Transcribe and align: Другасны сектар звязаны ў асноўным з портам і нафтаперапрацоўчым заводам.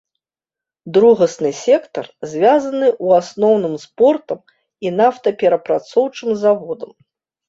Другасны 0.95 1.49
сектар 1.65 2.05
звязаны 2.31 2.87
ў 2.91 3.07
асноўным 3.23 3.73
з 3.81 3.85
портам 4.01 4.39
і 4.87 4.95
нафтаперапрацоўчым 5.01 6.29
заводам. 6.45 6.91